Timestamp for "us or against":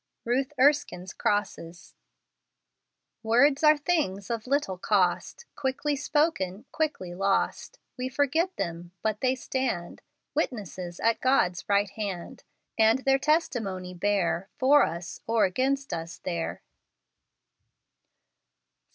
14.87-15.93